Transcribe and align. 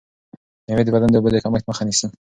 مېوې 0.65 0.83
د 0.85 0.89
بدن 0.95 1.09
د 1.11 1.15
اوبو 1.17 1.29
د 1.31 1.35
کمښت 1.43 1.65
مخه 1.67 1.83
نیسي. 1.87 2.07